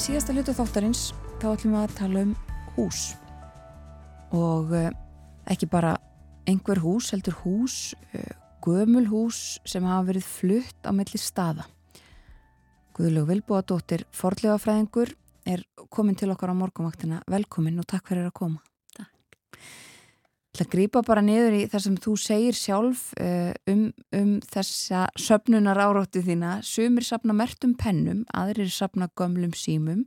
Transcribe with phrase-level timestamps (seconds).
[0.00, 1.00] Síðasta hlutu þáttarins
[1.42, 2.30] þá ætlum við að tala um
[2.72, 3.00] hús
[4.32, 4.86] og uh,
[5.52, 5.90] ekki bara
[6.48, 7.74] einhver hús, heldur hús,
[8.16, 8.30] uh,
[8.64, 11.66] gömul hús sem hafa verið flutt á melli staða.
[12.96, 15.12] Guðlug Vilbúadóttir, forlega fræðingur,
[15.44, 17.20] er komin til okkar á morgumvaktina.
[17.28, 18.64] Velkomin og takk fyrir að koma.
[18.96, 19.12] Takk.
[20.58, 23.84] Það grýpa bara niður í það sem þú segir sjálf uh, um,
[24.18, 26.58] um þessa söpnunar áróttu þína.
[26.66, 30.02] Sumir sapna mertum pennum, aðrir sapna gömlum símum.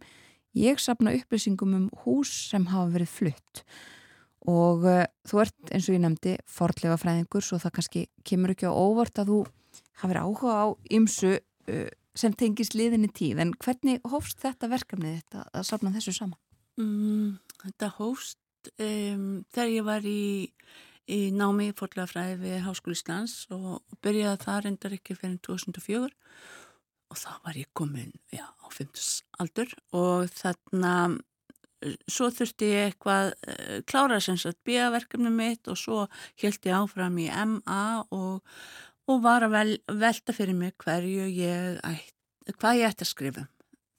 [0.54, 3.64] Ég sapna upplýsingum um hús sem hafa verið flutt
[4.50, 8.68] og uh, þú ert eins og ég nefndi forlega fræðingur svo það kannski kemur ekki
[8.68, 9.40] á óvart að þú
[10.04, 10.66] hafið áhuga á
[10.98, 16.16] ymsu uh, sem tengist liðinni tíð en hvernig hófst þetta verkefnið þetta að sapna þessu
[16.18, 16.40] saman?
[16.78, 18.40] Mm, þetta hófst
[18.78, 20.24] um, þegar ég var í,
[21.12, 26.10] í námi í forlega fræði við Háskóli Íslands og byrjaði það reyndar ekki fyrir 2004
[27.14, 30.96] og þá var ég komin já, á 50 aldur og þarna
[32.08, 36.06] svo þurfti ég eitthvað uh, klára sem sagt bíaverkefni mitt og svo
[36.42, 37.84] held ég áfram í MA
[38.16, 38.42] og,
[39.10, 41.82] og var að vel, velta fyrir mig hverju ég
[42.60, 43.52] hvað ég ætti að skrifa um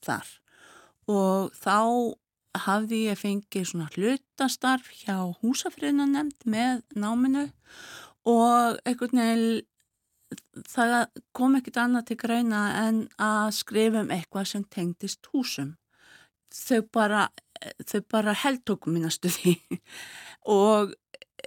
[0.04, 0.32] þar.
[1.10, 1.76] Og þá
[2.64, 7.46] hafði ég fengið svona hlutastarf hjá húsafriðna nefnd með náminu
[8.30, 9.62] og einhvern veginn
[10.70, 10.94] það
[11.36, 15.74] kom ekkert annað til greina en að skrifa um eitthvað sem tengdist húsum.
[16.54, 17.28] Þau bara
[17.86, 19.54] þau bara heldtókum mín að stuði.
[20.56, 20.94] Og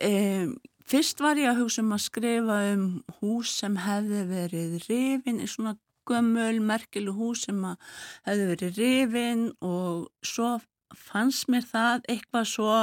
[0.04, 0.56] um,
[0.88, 2.88] fyrst var ég að hugsa um að skrifa um
[3.20, 5.76] hús sem hefði verið rifin í svona
[6.08, 7.60] gömul, merkilu hús sem
[8.26, 10.56] hefði verið rifin og svo
[10.96, 12.74] fannst mér það eitthvað svo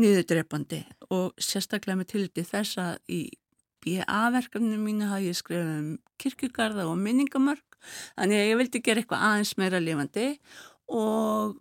[0.00, 0.82] niðurdrepandi
[1.12, 3.20] og sérstaklega með tildi þess að í
[3.82, 5.90] BA-verkefninu mínu hafði ég skrifað um
[6.22, 7.78] kirkugarða og minningamörk
[8.14, 10.26] þannig að ég vildi gera eitthvað aðeins meira lifandi
[10.92, 11.58] og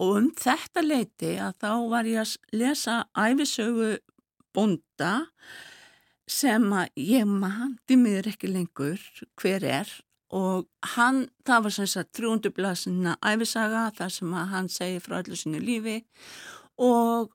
[0.00, 3.90] og um þetta leiti að þá var ég að lesa æfisögu
[4.56, 5.14] bonda
[6.30, 9.02] sem að ég mandi mér ekki lengur
[9.38, 9.92] hver er
[10.30, 15.18] og hann, það var sem sagt 300 blasina æfisaga þar sem að hann segi frá
[15.18, 15.96] allir sinu lífi.
[16.80, 17.32] Og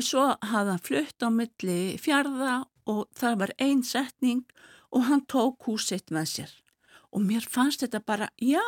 [0.00, 2.56] svo hafði hann flutt á milli fjarða
[2.88, 4.42] og það var einn setning
[4.92, 6.56] og hann tók húsitt með sér.
[7.12, 8.64] Og mér fannst þetta bara, já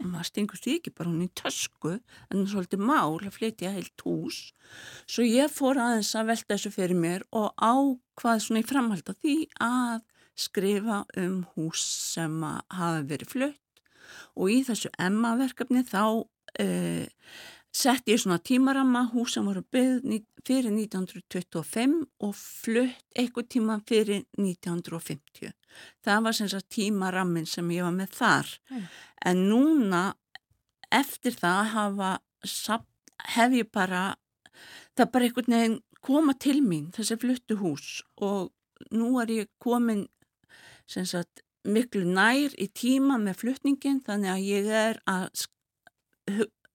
[0.00, 1.96] maður stingur því ekki bara hún í tösku
[2.32, 4.52] en svolítið mál að flytja heilt hús.
[5.08, 9.18] Svo ég fór aðeins að velta þessu fyrir mér og ákvað svona í framhald af
[9.20, 10.00] því að
[10.38, 11.82] skrifa um hús
[12.14, 13.82] sem hafa verið flutt
[14.38, 17.06] og í þessu Emma verkefni þá uh,
[17.74, 24.24] sett ég svona tímaramma hús sem voru byggð fyrir 1925 og flutt eitthvað tíma fyrir
[24.38, 25.52] 1950.
[26.04, 28.54] Það var sem sagt tímarammin sem ég var með þar.
[28.70, 28.86] Mm.
[29.30, 30.02] En núna
[30.94, 32.12] eftir það hafa,
[33.34, 34.04] hef ég bara,
[34.96, 38.54] það bara einhvern veginn koma til mín þessi fluttu hús og
[38.94, 40.06] nú er ég komin
[40.88, 45.46] sagt miklu nær í tíma með flutningin þannig að ég er að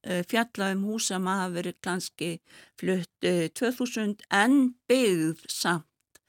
[0.04, 2.30] Eh, fjalla um hús sem hafa verið kannski
[2.80, 6.20] flutt 2000 eh, en byggð samt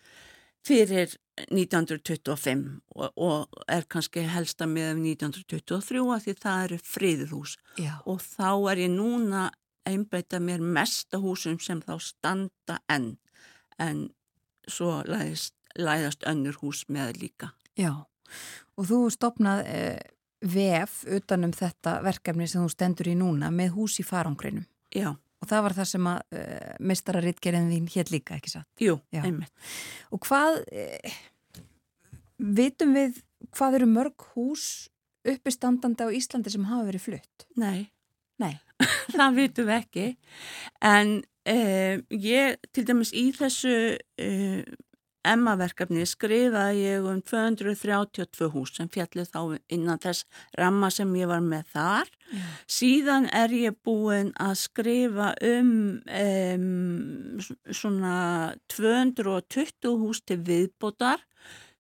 [0.63, 1.17] fyrir
[1.49, 2.63] 1925
[2.95, 7.97] og, og er kannski helsta með 1923 að því það eru friðhús Já.
[8.07, 9.49] og þá er ég núna
[9.83, 13.17] einbeita mér mesta húsum sem þá standa enn
[13.83, 14.07] en
[14.71, 17.51] svo læðist, læðast önnur hús með líka.
[17.79, 17.93] Já
[18.79, 19.99] og þú stopnað eh,
[20.45, 24.67] vef utanum þetta verkefni sem þú stendur í núna með hús í farangrinum.
[24.95, 25.13] Já.
[25.43, 28.69] Og það var það sem að eh, mistararitgerinn þín hér líka, ekki satt?
[28.81, 29.23] Jú, Já.
[29.27, 29.53] einmitt.
[30.15, 31.61] Og hvað, uh,
[32.39, 33.21] vitum við
[33.55, 34.89] hvað eru mörg hús
[35.25, 37.47] uppistandandi á Íslandi sem hafa verið flutt?
[37.61, 37.91] Nei.
[38.41, 38.57] Nei.
[39.17, 40.07] það vitum við ekki.
[40.85, 43.77] En uh, ég, til dæmis í þessu
[45.25, 49.41] Emma-verkefni skrifaði ég um 232 hús sem fjallið þá
[49.73, 50.27] innan þess
[50.59, 52.11] ramma sem ég var með þar.
[52.29, 52.55] Yeah.
[52.79, 55.75] Síðan er ég búin að skrifa um,
[56.05, 56.69] um
[57.71, 58.17] svona
[58.77, 61.25] 220 hús til viðbótar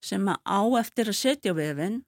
[0.04, 2.02] sem á eftir að setja vefinn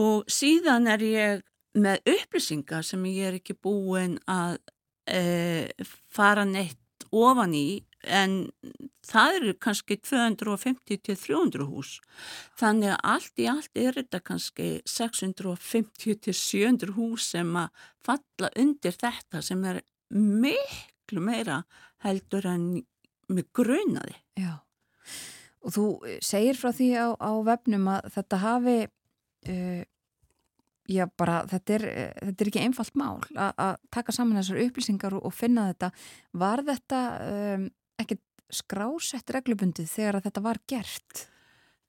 [0.00, 1.46] og síðan er ég
[1.76, 4.58] með upplýsingar sem ég er ekki búin að
[5.06, 5.22] e,
[6.10, 8.50] fara neitt ofan í en
[9.06, 12.00] það eru kannski 250-300 hús.
[12.60, 17.68] Þannig að allt í allt er þetta kannski 650-700 hús sem að
[18.06, 19.76] falla undir þetta sem er
[20.10, 21.58] miklu meira
[22.04, 22.64] heldur en
[23.30, 24.16] með grunaði.
[24.40, 24.52] Já,
[25.60, 25.84] og þú
[26.24, 29.82] segir frá því á, á vefnum að þetta hafi uh,
[30.90, 31.84] já, bara þetta er,
[32.20, 35.90] þetta er ekki einfalt mál að taka saman þessar upplýsingar og, og finna þetta.
[36.42, 37.68] Var þetta um,
[38.02, 41.24] ekkert skrásett reglubundið þegar þetta var gert?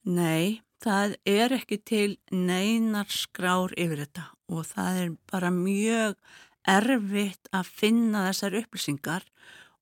[0.05, 6.17] Nei, það er ekki til neinar skrár yfir þetta og það er bara mjög
[6.69, 9.25] erfitt að finna þessar upplýsingar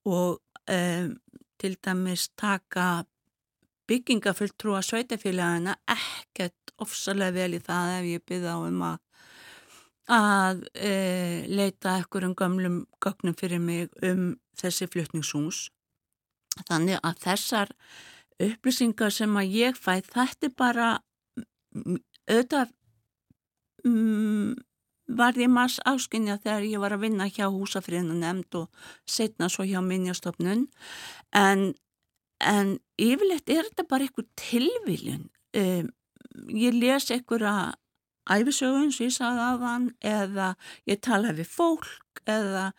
[0.07, 0.39] og
[0.71, 1.15] um,
[1.59, 3.03] til dæmis taka
[3.89, 8.99] byggingafulltrúa sveitafélagina ekkert ofsalega vel í það ef ég byrða á um að
[10.09, 10.93] að e,
[11.45, 15.67] leita ekkur um gamlum gögnum fyrir mig um þessi flutningshús.
[16.67, 17.73] Þannig að þessar
[18.39, 20.89] upplýsingar sem að ég fæ, þetta er bara
[22.29, 22.73] auðvitað
[23.87, 24.55] um,
[25.09, 29.65] var ég maður áskynja þegar ég var að vinna hjá húsafriðinu nefnd og setna svo
[29.67, 30.67] hjá minnjastofnun
[31.35, 31.63] en,
[32.39, 35.29] en yfirleitt er þetta bara einhver tilviljun.
[35.57, 35.89] Um,
[36.53, 37.73] ég les einhverja
[38.29, 40.51] æfisögun sem ég sagði af hann eða
[40.89, 42.69] ég tala við fólk eða,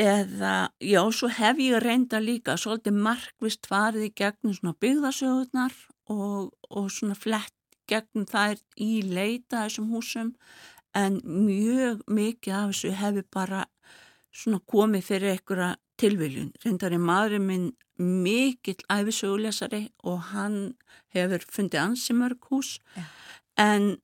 [0.00, 5.74] eða já, svo hef ég reynda líka svolítið markvist farið í gegnum svona byggðasögunar
[6.12, 7.54] og, og svona flett
[7.90, 10.32] gegnum þær í leita þessum húsum
[10.96, 13.64] en mjög mikið af þessu hefur bara
[14.30, 15.70] svona komið fyrir einhverja
[16.00, 16.52] tilviljun.
[16.64, 17.70] Reyndar er maðurinn minn
[18.00, 20.60] mikill æfisögulesari og hann
[21.12, 23.04] hefur fundið ansi mörg hús ja.
[23.60, 23.98] en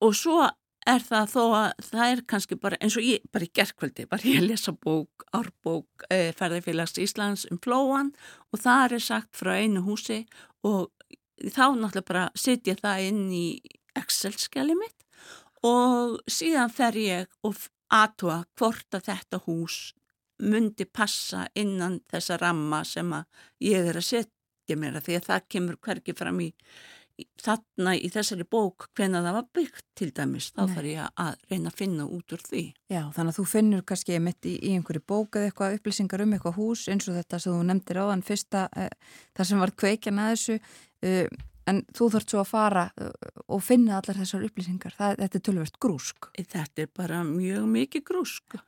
[0.00, 0.46] og svo
[0.86, 4.30] er það þó að það er kannski bara eins og ég, bara í gerðkvöldi, bara
[4.30, 8.12] ég lesa bók, árbók e, ferðarfélags Íslands um flóan
[8.52, 10.24] og það er sagt frá einu húsi
[10.66, 10.92] og
[11.42, 13.46] þá náttúrulega bara setja það inn í
[13.96, 15.06] Excel-skjali mitt
[15.66, 17.58] og síðan fer ég og
[17.92, 19.78] aðtúa hvort að þetta hús
[20.42, 23.24] myndi passa innan þessa ramma sem að
[23.64, 26.50] ég er að setja mér að því að það kemur hverki fram í
[27.40, 31.72] þarna í þessari bók hvena það var byggt til dæmis þá þarf ég að reyna
[31.72, 32.62] að finna út úr því.
[32.92, 36.36] Já, þannig að þú finnur kannski mitt í, í einhverju bók eða eitthvað upplýsingar um
[36.36, 39.74] eitthvað hús eins og þetta sem þú nefndir á þann fyrsta eh, þar sem var
[39.84, 40.58] kveikjan að þessu
[41.06, 43.10] eh, en þú þurft svo að fara uh,
[43.50, 44.94] og finna allar þessar upplýsingar.
[44.96, 46.30] Það, þetta er tölvert grúsk.
[46.36, 48.58] Þetta er bara mjög mikið grúsk.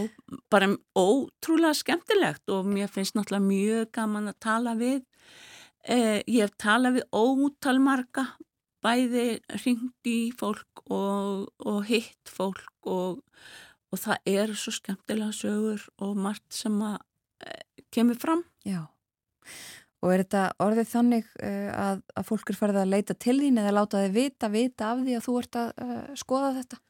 [0.00, 0.08] Og
[0.50, 5.02] bara ótrúlega skemmtilegt og mér finnst náttúrulega mjög gaman að tala við
[5.88, 8.26] Eh, ég hef talað við ótalmarga,
[8.84, 13.22] bæði ringt í fólk og, og hitt fólk og,
[13.88, 16.98] og það er svo skemmtilega sögur og margt sem að
[17.46, 17.64] eh,
[17.94, 18.44] kemur fram.
[18.68, 18.84] Já,
[20.02, 23.62] og er þetta orðið þannig eh, að, að fólk er farið að leita til þín
[23.62, 26.80] eða láta þið vita, vita af því að þú ert að uh, skoða þetta?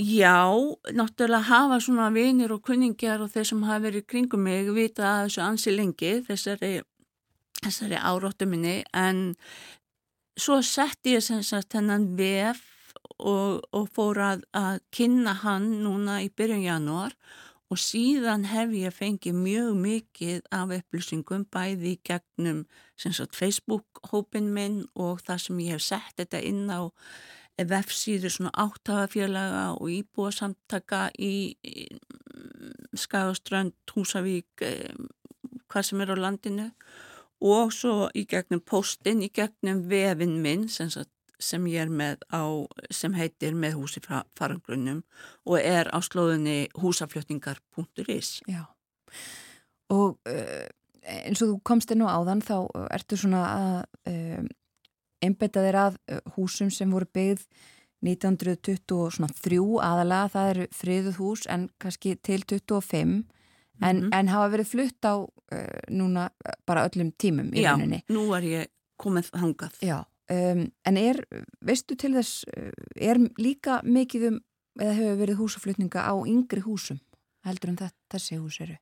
[0.00, 0.48] Já,
[0.96, 5.26] náttúrulega hafa svona vinir og kunningjar og þeir sem hafa verið kringum mig vita að
[5.26, 6.72] þessu ansi lengi, þessari
[7.60, 9.34] þessari áróttu minni en
[10.40, 12.62] svo sett ég sem sagt hennan vef
[13.18, 17.16] og, og fór að, að kynna hann núna í byrjun janúar
[17.70, 22.64] og síðan hef ég fengið mjög mikið af upplýsingum bæði í gegnum
[22.98, 26.90] sagt, Facebook-hópin minn og það sem ég hef sett þetta inn á
[27.70, 31.86] vefsíður svona áttagafélaga og íbúasamtaka í, í
[32.96, 34.94] Skagaströnd, Húsavík, eh,
[35.70, 36.70] hvað sem er á landinu
[37.40, 40.90] og svo í gegnum postin, í gegnum vefin minn sem,
[41.40, 42.44] sem ég er með á,
[42.92, 45.02] sem heitir með húsi farangrunum
[45.48, 48.64] og er á slóðinni húsaflutningar.is Já,
[49.90, 50.68] og uh,
[51.00, 52.56] eins og þú komst inn á áðan þá
[52.92, 53.76] ertu svona að
[54.12, 54.48] uh,
[55.20, 56.00] einbetta þér að
[56.36, 57.44] húsum sem voru byggð
[58.00, 63.18] 1923 aðalega, það eru friðuð hús en kannski til 25
[63.80, 64.18] en, mm -hmm.
[64.18, 68.04] en hafa verið flutt á uh, núna eh, bara öllum tímum í rauninni.
[68.06, 69.72] Já, nú er ég komið hangað.
[69.80, 71.24] Já, um, en er,
[71.60, 74.40] veistu til þess, eh, er líka mikið um,
[74.80, 77.00] eða hefur verið húsaflutninga á yngri húsum
[77.46, 77.78] heldur um
[78.12, 78.76] þessi hús eru?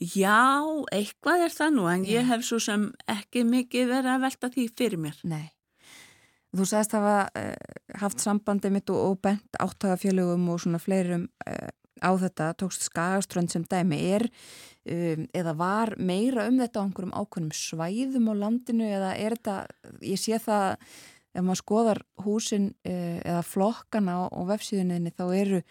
[0.00, 2.12] Já, eitthvað er það nú, en Já.
[2.20, 5.18] ég hef svo sem ekki mikið verið að velta því fyrir mér.
[5.28, 5.50] Nei.
[6.56, 11.28] Þú sagðist að hafa uh, haft sambandi mitt og, og bent áttagafjölugum og svona fleirum
[11.46, 11.68] uh,
[12.00, 17.16] á þetta, tókst Skagaströnd sem dæmi er um, eða var meira um þetta á einhverjum
[17.16, 19.56] ákveðnum svæðum á landinu eða er þetta,
[20.04, 20.76] ég sé það
[21.30, 25.62] ef maður skoðar húsin uh, eða flokkana á, á vefsíðuninni þá eru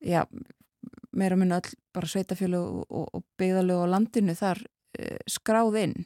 [0.00, 0.24] já,
[1.12, 5.98] meira minna öll bara sveitafjölu og, og, og byggðalög á landinu þar uh, skráð inn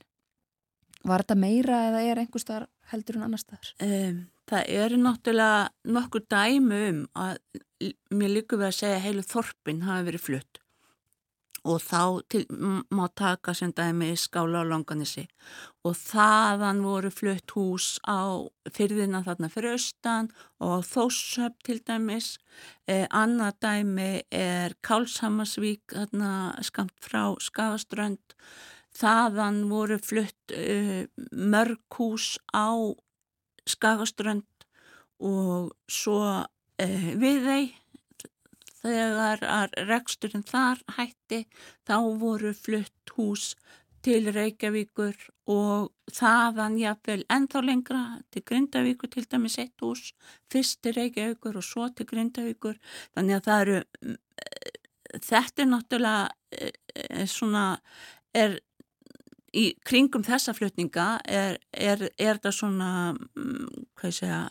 [1.07, 3.71] var þetta meira eða er einhver staðar heldur en annar staðar?
[3.85, 7.41] Um, það eru náttúrulega nokkur dæmi um að
[8.11, 10.61] mér líka við að segja heilu þorpin hafi verið flutt.
[11.69, 12.45] Og þá til,
[12.95, 15.25] má taka sem dæmi skála á Langanissi
[15.85, 20.31] og þaðan voru flutt hús á fyrðina þarna fyrir austan
[20.63, 22.37] og á Þóshöpp til dæmis.
[22.87, 26.33] Eh, annað dæmi er Kálshammarsvík þarna
[26.63, 28.39] skamt frá Skagaströnd.
[28.95, 32.71] Þaðan voru flutt eh, mörg hús á
[33.69, 34.47] Skagaströnd
[35.19, 36.47] og svo
[36.79, 37.75] við þeim
[38.79, 41.43] þegar reksturinn þar hætti
[41.89, 43.55] þá voru flutt hús
[44.07, 45.17] til Reykjavíkur
[45.51, 50.13] og þaðan jáfnvel ennþá lengra til Grindavíkur til dæmis eitt hús
[50.53, 52.79] fyrst til Reykjavíkur og svo til Grindavíkur.
[53.17, 54.17] Þannig að það eru
[55.25, 56.29] þetta er náttúrulega
[57.09, 57.65] er svona
[58.37, 58.59] er
[59.57, 62.91] í kringum þessa flutninga er, er, er það svona
[63.99, 64.43] hvað ég segja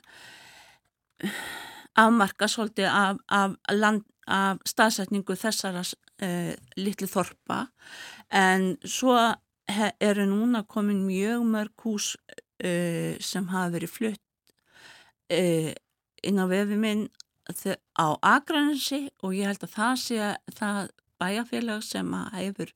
[1.97, 7.67] afmarka svolítið af, af land af staðsetningu þessara uh, litlu þorpa.
[8.27, 9.15] En svo
[10.03, 14.23] eru núna komin mjög mörg hús uh, sem hafa verið flutt
[15.31, 15.71] uh,
[16.27, 17.07] inn á vefi minn
[17.47, 22.73] á Akranesi og ég held að það sé það bæjarfélag sem hefur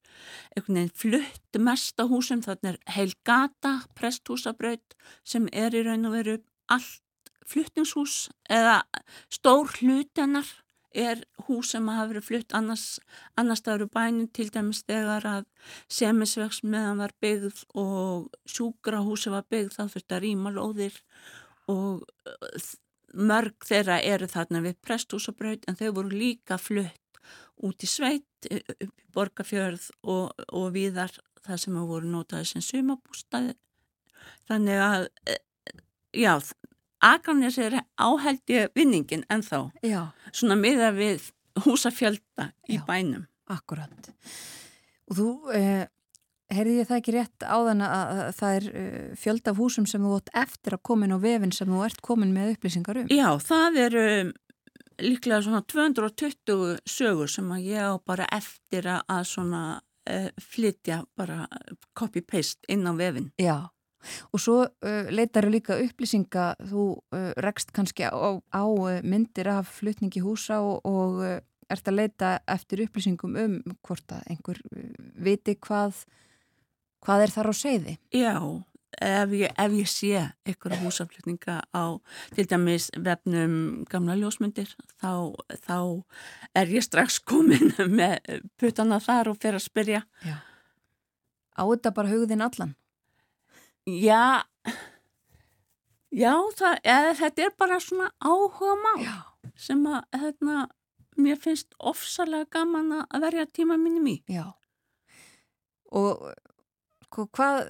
[0.55, 4.95] einhvern veginn flutt mest á húsum, þannig er Heilgata presthúsabraut
[5.27, 6.37] sem er í raun og veru
[6.71, 7.03] allt
[7.51, 8.17] fluttingshús
[8.49, 8.81] eða
[9.31, 10.47] stór hlutennar
[10.91, 12.99] er hús sem hafa verið flutt annars,
[13.39, 15.45] annars staður úr bænum til dæmis þegar að
[15.91, 20.97] semisvegs meðan var byggð og sjúkrahúsi var byggð þá þurfti að rýma lóðir
[21.71, 22.71] og uh,
[23.13, 27.21] mörg þeirra eru þarna við presthúsabraut en þau voru líka flutt
[27.61, 31.13] út í sveit upp í borgarfjörð og, og viðar
[31.45, 33.55] það sem hafa voru notaði sem sumabústaði
[34.49, 35.41] þannig að eh,
[36.23, 36.33] já
[37.01, 40.11] Akranes er áhældi vinningin en þá Já.
[40.31, 41.31] svona miða við
[41.65, 42.85] húsafjölda í Já.
[42.87, 43.25] bænum.
[43.51, 44.11] Akkurat.
[45.11, 45.27] Og þú,
[45.57, 45.87] eh,
[46.51, 50.05] heyrði ég það ekki rétt áðan að, að það er eh, fjölda af húsum sem
[50.05, 53.11] þú átt eftir að komin á vefin sem þú ert komin með upplýsingar um?
[53.11, 54.05] Já, það eru
[55.01, 59.63] líklega svona 220 sögur sem að ég á bara eftir að, að svona
[60.07, 61.47] eh, flytja bara
[61.97, 63.31] copy-paste inn á vefin.
[63.41, 63.71] Já.
[64.31, 68.63] Og svo uh, leitar þau líka upplýsinga, þú uh, rekst kannski á, á
[69.03, 71.37] myndir af flutningi húsa og, og uh,
[71.71, 73.55] ert að leita eftir upplýsingum um
[73.85, 74.59] hvort að einhver
[75.15, 76.03] viti hvað,
[77.05, 77.95] hvað er þar á segði.
[78.15, 78.35] Já,
[78.99, 80.11] ef ég, ef ég sé
[80.47, 81.85] einhverja húsaflutninga á
[82.35, 85.31] til dæmis vefnum gamla ljósmyndir þá,
[85.63, 85.79] þá
[86.57, 88.19] er ég strax komin með
[88.59, 90.05] puttana þar og fer að spyrja.
[90.27, 90.37] Já.
[91.55, 92.75] Á þetta bara hugðin allan?
[93.89, 94.43] Já,
[96.13, 99.05] já það, eða, þetta er bara svona áhuga mál
[99.57, 100.57] sem að hérna,
[101.17, 104.19] mér finnst ofsalega gaman að verja tíma mínum í.
[104.29, 104.51] Já.
[105.97, 106.21] Og
[107.07, 107.63] sko, hvað,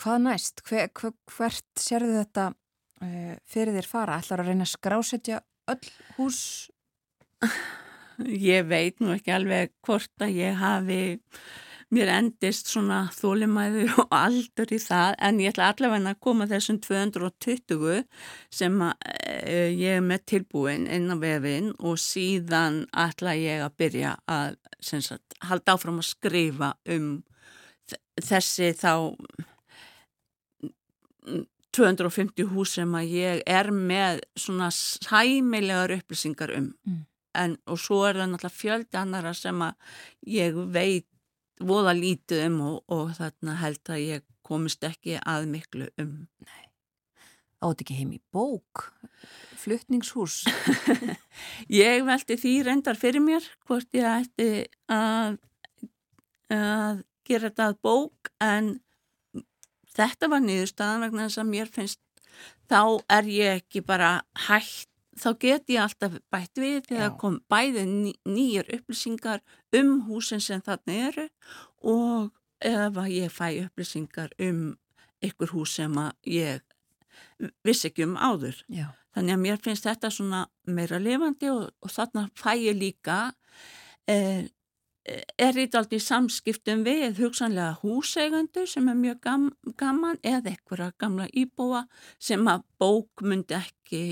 [0.00, 0.64] hvað næst?
[0.66, 2.46] Hver, hver, hvert sérðu þetta
[3.04, 4.18] uh, fyrir þér fara?
[4.24, 5.42] Ætlar að reyna að skrásetja
[5.74, 6.40] öll hús?
[8.24, 11.00] Ég veit nú ekki alveg hvort að ég hafi
[11.94, 16.80] mér endist svona þólimæður og aldur í það en ég ætla allavega að koma þessum
[16.84, 18.02] 220
[18.52, 18.90] sem e,
[19.70, 25.38] ég er með tilbúin inn á vefin og síðan ætla ég að byrja að sagt,
[25.48, 27.10] halda áfram að skrifa um
[28.20, 28.92] þessi þá
[31.74, 37.02] 250 hús sem að ég er með svona sæmilegar upplýsingar um Mm.
[37.34, 39.74] en, og svo er það náttúrulega fjöldi annara sem að
[40.30, 41.08] ég veit
[41.62, 46.14] voða lítið um og, og þarna held að ég komist ekki að miklu um.
[47.64, 48.90] Átt ekki heim í bók?
[49.56, 50.42] Flutningshús?
[51.84, 54.48] Ég veldi því reyndar fyrir mér hvort ég ætti
[54.92, 55.38] að,
[56.52, 58.68] að gera þetta að bók en
[59.96, 62.02] þetta var niðurstaðan vegna þess að mér finnst
[62.68, 62.80] þá
[63.16, 64.18] er ég ekki bara
[64.48, 64.90] hægt
[65.20, 67.16] þá get ég alltaf bætt við þegar Já.
[67.20, 69.42] kom bæði ný, nýjar upplýsingar
[69.78, 71.28] um húsin sem þarna eru
[71.82, 72.32] og
[72.64, 74.74] ef að ég fæ upplýsingar um
[75.24, 75.94] ykkur hús sem
[76.28, 76.62] ég
[77.64, 78.58] vissi ekki um áður.
[78.68, 78.90] Já.
[79.14, 83.18] Þannig að mér finnst þetta svona meira lifandi og, og þarna fæ ég líka
[84.10, 84.50] eh,
[85.04, 91.28] er þetta aldrei samskiptum við hugsanlega húseigandu sem er mjög gam, gaman eða einhverja gamla
[91.30, 91.84] íbúa
[92.18, 94.04] sem að bók myndi ekki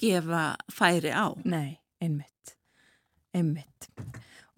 [0.00, 1.30] gefa færi á.
[1.44, 2.56] Nei, einmitt.
[3.34, 3.90] Einmitt.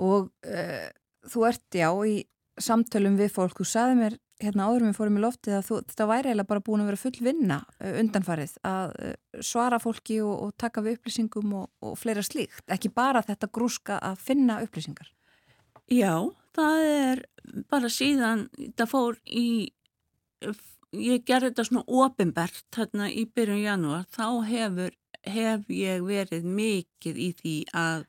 [0.02, 0.87] Og uh,
[1.26, 2.23] þú ert, já, í
[2.61, 6.07] samtölum við fólk, þú saði mér hérna áður við fórum í loftið að þú, þetta
[6.11, 10.35] væri eiginlega bara búin að vera full vinna uh, undanfarið að uh, svara fólki og,
[10.45, 15.09] og taka við upplýsingum og, og fleira slíkt, ekki bara þetta grúska að finna upplýsingar.
[15.93, 16.26] Já,
[16.57, 17.25] það er
[17.71, 19.47] bara síðan það fór í
[20.97, 24.95] ég gerði þetta svona ofinbært þarna í byrjun janúar þá hefur,
[25.30, 28.04] hef ég verið mikið í því að,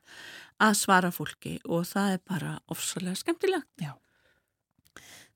[0.64, 3.70] að svara fólki og það er bara ofsalega skemmtilegt.
[3.82, 3.94] Já.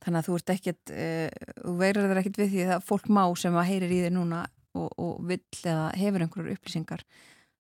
[0.02, 3.24] Þannig að þú ert ekkert, uh, þú veirar þér ekkert við því að fólk má
[3.38, 4.44] sem að heyrir í þér núna
[4.78, 7.04] og, og vill eða hefur einhverjur upplýsingar,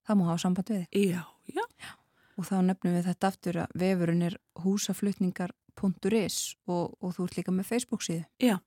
[0.07, 1.11] það má hafa samband við þig.
[1.11, 1.65] Já, já.
[1.83, 1.91] já.
[2.39, 7.53] Og þá nefnum við þetta aftur að vefurinn er húsaflutningar.is og, og þú ert líka
[7.53, 8.23] með Facebook síðu.
[8.41, 8.57] Já.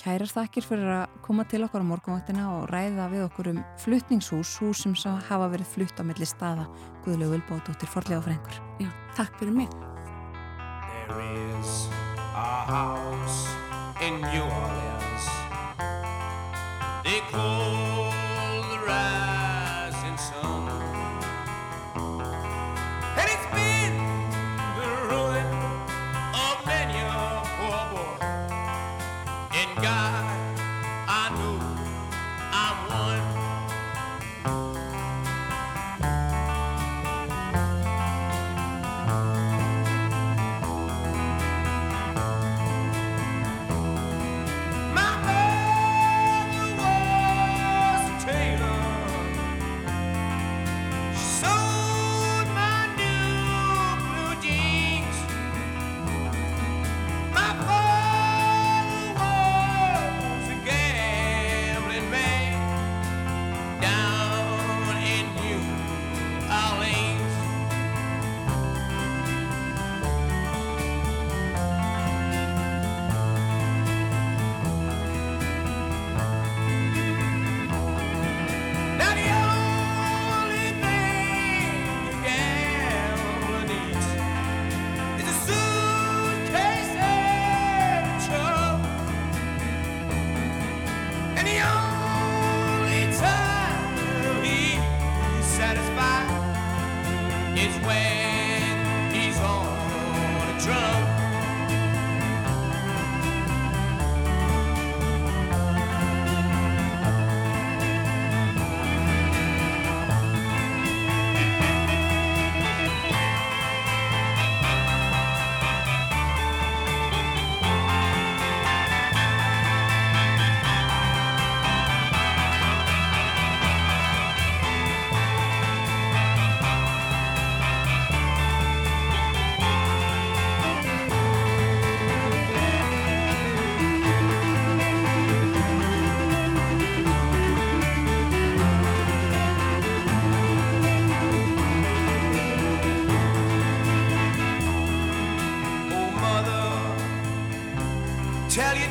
[0.00, 4.54] Kærar þakkir fyrir að koma til okkar á morgunvaktina og ræða við okkur um fluttningshús,
[4.62, 4.94] hús sem
[5.28, 6.64] hafa verið flutt á milli staða.
[7.04, 8.56] Guðlegu Vilbóðdóttir, forlega frengur.
[8.80, 8.88] Já,
[9.18, 9.68] takk fyrir mig.
[11.04, 11.88] There is
[12.32, 13.44] a house
[14.00, 15.00] in New Orleans
[17.04, 17.89] They call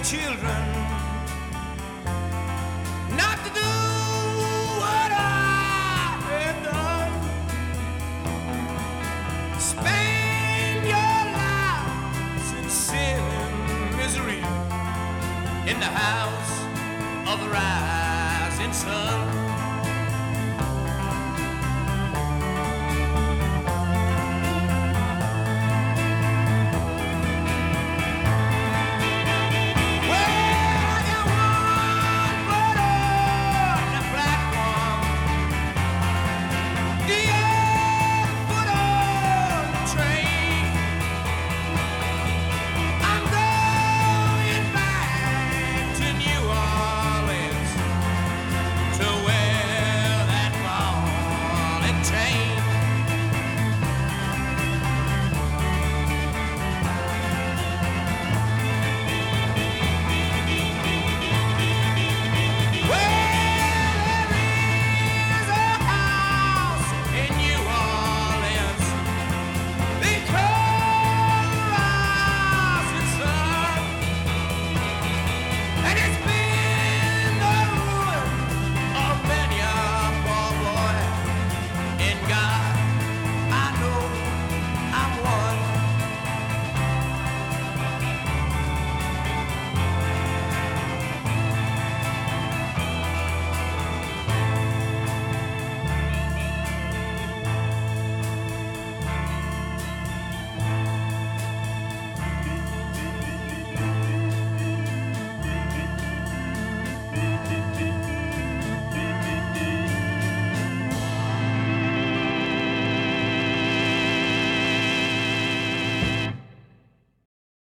[0.09, 0.78] children